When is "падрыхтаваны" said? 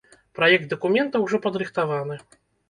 1.45-2.19